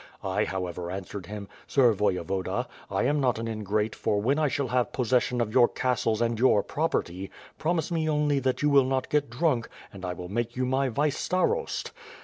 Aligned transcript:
I 0.23 0.45
however 0.45 0.89
answered 0.89 1.27
him: 1.27 1.47
'Sir 1.67 1.93
Voyevoda, 1.93 2.65
1 2.87 3.05
am 3.05 3.19
not 3.19 3.37
an 3.37 3.47
ingrate 3.47 3.93
for 3.93 4.19
when 4.19 4.39
I 4.39 4.47
shall 4.47 4.69
have 4.69 4.91
possession 4.91 5.39
of 5.39 5.53
your 5.53 5.67
castles 5.67 6.23
and 6.23 6.39
your 6.39 6.63
property— 6.63 7.29
promise 7.59 7.91
me 7.91 8.09
only 8.09 8.39
that 8.39 8.63
you 8.63 8.71
will 8.71 8.85
not 8.85 9.09
get 9.11 9.29
drunk— 9.29 9.69
^and 9.93 10.03
I 10.03 10.13
will 10.13 10.27
make 10.27 10.55
you 10.55 10.65
my 10.65 10.89
vice 10.89 11.19
starost!' 11.19 11.91